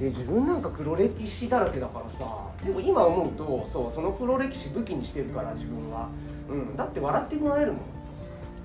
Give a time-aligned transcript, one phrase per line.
[0.00, 2.26] で自分なんか黒歴史だらけだからさ。
[2.64, 6.08] でも今思うとそうその黒歴史武器にしてるから自分は、
[6.48, 7.80] うん、だって笑ってもらえるもん。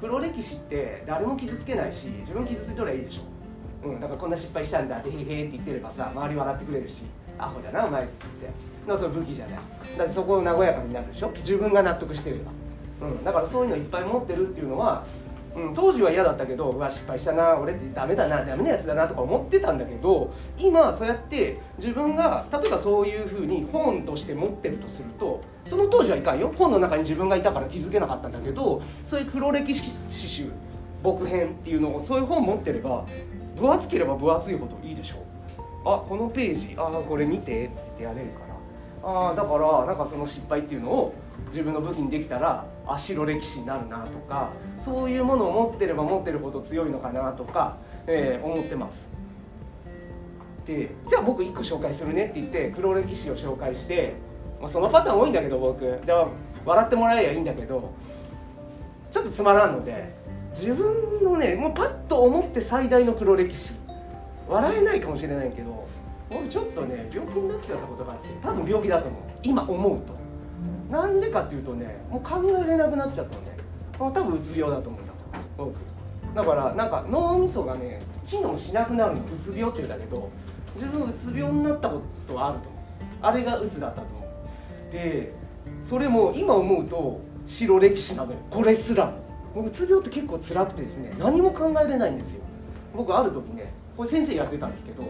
[0.01, 7.03] 黒歴史って誰も傷つけないし自分傷ついたらいいでしょ、うん、だからこんな失敗したんだでへへって言ってればさ周り笑ってくれるし
[7.37, 8.75] アホだなお前って言って。
[8.87, 9.59] だそれ武器じゃない。
[9.97, 11.29] だってそこを和やかになるでしょ。
[11.29, 12.51] 自分が納得してれば、
[13.07, 15.05] うん、だからそういうのいっぱい持ってるっていうのは
[15.55, 26.53] うん、当時は嫌だったけどうわ失敗したな俺ってダメだなダメなやつだなとか思ってたんだけど今そうやって自分が例えばそういうふうに本として持ってるとするとその当時はいかんよ。
[26.55, 30.51] 本の中に自分がいたから気づけなかったんだけどそういう黒歴史集
[31.01, 33.05] 僕編っていうのをそういう本持ってれば
[33.55, 35.23] 分厚ければ分厚いほどいいでしょ。
[35.87, 38.55] あこのページあこれ見てって言ってやれるから。
[39.07, 41.13] あだからなんかその失敗っていうのを
[41.47, 47.77] 自分の武器にできたらあ白歴史になるなとかそういうものを持ってれば持ってるほど強いのかなとか、
[48.07, 49.09] えー、思ってます。
[50.65, 54.15] でじゃあ僕1個紹介するねって言って黒歴史を紹介して、
[54.59, 55.79] まあ、そのパターン多いんだけど僕。
[56.05, 56.27] では
[56.65, 57.93] 笑ってもらえりゃいいんだけど
[59.11, 60.15] ちょっとつまらんので
[60.49, 63.73] 自分のねもうパッと思って最大の黒歴史。
[64.47, 65.87] 笑えないかもしれないけど
[66.29, 69.21] 僕ちょっとね病気になっちゃったことがあって多分病気だと思う。
[69.43, 70.24] 今思うと。
[70.89, 73.57] なんでかっていうとねもう考えれなくなっちゃったのね。
[73.97, 75.13] 多分うつ病だと思うんだ。
[75.57, 75.73] 僕。
[76.35, 79.21] だからなんか脳みそがね機能しなくなるの。
[79.21, 80.29] うつ病って言うんだけど
[80.75, 82.81] 自分うつ病になったことはあると思う。
[83.21, 84.27] あれがうつだったと思
[84.89, 84.93] う。
[84.93, 85.33] で
[85.81, 88.37] それも今思うと白歴史なのよ。
[88.49, 89.05] これすら
[89.55, 89.63] も。
[89.63, 92.43] うつ病って結構辛くてですね何も考えれないんですよ。
[92.95, 95.03] 僕ある時ねこれ先生やってたんですけど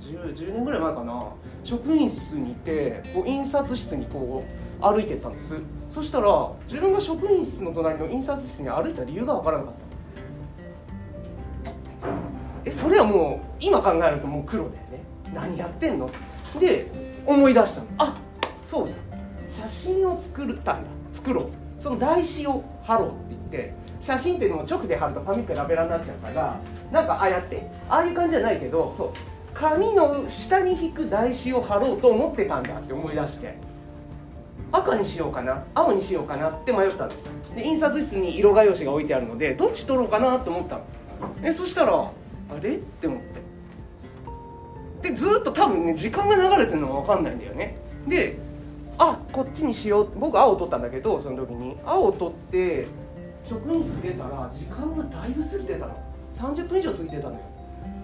[0.00, 1.24] 10, 10年ぐらい前かな。
[1.64, 5.54] 職員室にいてこう印刷室にこう歩いてったんです。
[5.88, 9.82] そしたら自分が職員室の隣の印刷室に歩いた理由が分からなかった。
[12.64, 15.02] えそれはもう今考えるともう黒だよね。
[15.32, 16.10] 何やってんの？
[16.58, 16.86] で
[17.26, 17.86] 思い出したの。
[17.98, 18.16] あ
[18.62, 18.94] そうだ。
[19.50, 20.90] 写真を作ったんだ。
[21.12, 21.46] 作ろう。
[21.78, 26.60] その台紙を貼ろうって言って写真っていうのを直で貼ると紙ペラペラになっちゃうから
[26.90, 27.68] なんかああやって。
[27.88, 29.10] ああいう感じじゃないけどそう。
[29.54, 33.54] 紙の下に引く台紙を貼ろうと思ってたんだって思い出して。
[34.72, 37.30] 赤にしようかな青にしようかなって迷ったんです。
[37.54, 40.84] で印刷室に色画用紙が置いてあるのでどっち取ろうかなと思ったの。
[41.44, 42.10] えそしたらあ
[42.60, 42.76] れ？
[42.76, 43.20] って思っ
[45.02, 45.10] て。
[45.10, 47.76] でずっと多分ね時間が流れてるのは分かんないんだよね。
[48.08, 48.38] で
[48.98, 50.18] あこっちにしよう。
[50.18, 51.76] 僕青を取ったんだけどその時に。
[51.84, 52.86] 青を取って
[53.44, 55.96] 職員室出たら時間がだいぶ過ぎてたの。
[56.32, 57.40] 30分以上過ぎてたのよ。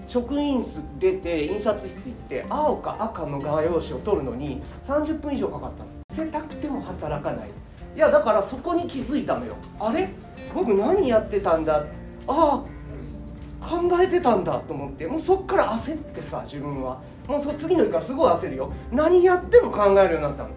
[0.07, 5.98] 職員室出て印刷室行って青か赤の画用紙を取るのに30分以上かかったの。
[6.19, 7.49] せたくても働かない。
[7.97, 9.57] いやだからそこに気づいたのよ。
[9.79, 10.09] あれ？
[10.55, 11.85] 僕何やってたんだ？
[12.27, 12.65] あ
[13.57, 14.59] あ考えてたんだ。
[14.61, 15.07] と思って。
[15.07, 17.01] もうそっから焦ってさ自分は。
[17.27, 18.73] もうそ次の日からすごい焦るよ。
[18.91, 20.51] 何やっても考えるようになったの。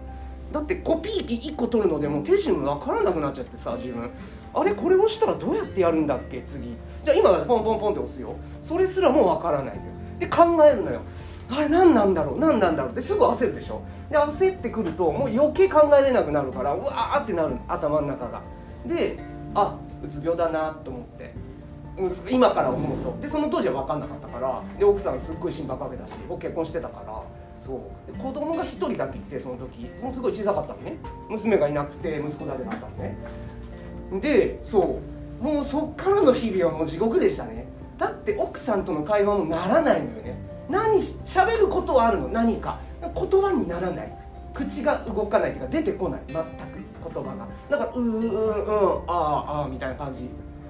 [0.52, 4.10] だってコピー機1個取るのでも手順分からなくなっちゃってさ自分。
[4.54, 4.74] あれ？
[4.74, 6.42] これ押したらどうやってやるんだっけ？
[6.42, 6.76] 次。
[7.04, 8.36] じゃあ今ポンポンポンって押すよ。
[8.60, 9.80] それすらもわからない
[10.18, 11.00] で考えるのよ。
[11.52, 13.82] あれ何なんだろう何なんだろうってすぐ焦るでしょ。
[14.10, 18.40] で焦ってくるともう余計考えれなくなるからうわーってなる頭の中が。
[18.86, 19.18] で
[19.54, 21.34] あうつ病だなと思って。
[22.30, 23.20] 今から思うと。
[23.20, 24.62] でその当時は分かんなかったから。
[24.78, 27.22] で奥さんすっごい心配かけたし僕結婚してたから。
[27.58, 28.18] そう。
[28.18, 29.90] 子供が1人だけいてその時。
[30.02, 30.96] もうすごい小さかったのね。
[31.28, 33.18] 娘がいなくて息子だけだったのね。
[34.22, 34.98] でそ
[35.40, 35.44] う。
[35.44, 37.66] もうそっからの日々はもう地獄でしたね。
[37.98, 40.51] だって奥さんとの会話もならないのよね。
[40.68, 42.28] 何喋ることはあるの？
[42.28, 42.78] 何か。
[43.02, 44.12] 言葉にならない。
[44.54, 46.20] 口が動かないっていうか出てこない。
[46.26, 46.42] 全く
[47.14, 47.46] 言葉が。
[47.68, 50.28] だかうーんうんああああみたいな感じ。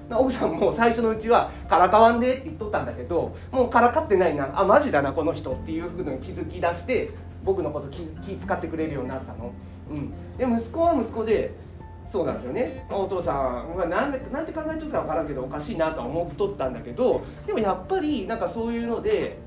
[0.09, 4.49] 奥さんも最初のうちは「からかわんで」って言っとったんだけどもうからかってないな。
[4.53, 7.11] あマジだなこの人っていうふうに気づき出して
[7.43, 9.53] 僕のこと気気使ってくれるようになったの、
[9.89, 11.53] うん、で息子は息子で
[12.07, 12.85] そうなんですよね。
[12.91, 19.37] お父さんはなんでなんて考えとるか分からんけどおかしいなとは思っとったんだけどでもやっぱりなんかそういうので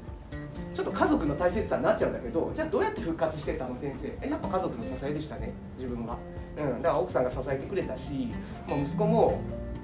[0.77, 4.29] ちょっと家族の大切さになっちゃうんだけどじゃあどうやって復活してたの先生？
[4.29, 6.19] やっぱ家族の支えでしたね自分は、
[6.59, 8.29] うん、だから奥さんが支えてくれたし
[8.69, 9.41] もう息子も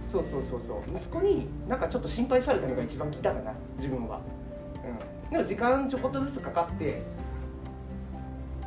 [0.06, 0.94] そうそうそうそう。
[0.94, 4.20] 息子になんかちょっと心配されたのが一番きたかな自分は、
[4.84, 7.00] うん、でも時間ちょこっとずつかかって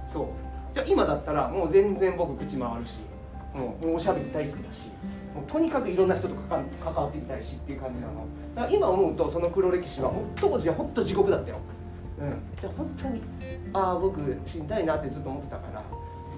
[0.08, 0.28] そう。
[0.74, 3.02] じゃあ今だったらもう全然僕口回るし
[3.54, 4.90] もうもうおしゃべり大好きだし
[5.36, 8.26] もうとにかくいろんな人と関わっていきたいしっていう感じなの。
[8.56, 11.60] だから今思うとその黒歴史は当時は本当地獄だったよ。
[12.20, 13.22] うん、じゃあ本当に
[13.74, 15.84] ああ僕死にたいなってずっと思ってたから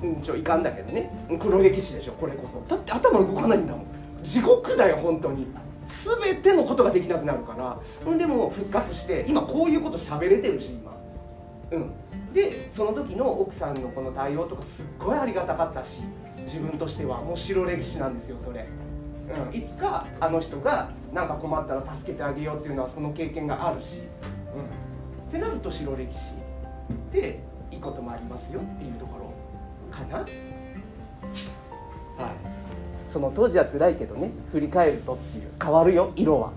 [0.02, 1.10] うんちょいかんだけどね。
[1.40, 2.60] 黒歴史でしょこれこそ。
[2.62, 3.86] だって頭動かないんだもん。
[4.24, 5.48] 地獄だよ本当に。
[5.86, 8.18] 全てのことができなくなるから。
[8.18, 10.96] でも復活して今こういうこと喋れてるし今。
[11.72, 12.34] うん。
[12.34, 16.02] でその時の奥さんのこの対応とかすっごいありがたかったし
[16.44, 17.22] 自分としては。
[17.22, 18.68] もう白歴史なんですよそれ、
[19.52, 24.04] うん、いつかあの人が何か困ったら助けてあげようっていうのはその経験があるし、
[24.56, 24.87] うん、
[25.28, 26.34] ってなると白歴史
[27.12, 27.40] で
[27.72, 29.34] いいこともありますよっていうところ
[29.92, 30.20] かな。
[30.20, 30.28] はい。
[33.06, 35.52] その当時は辛いけどね振り返るとっていう。
[35.62, 36.52] 変わるよ色は。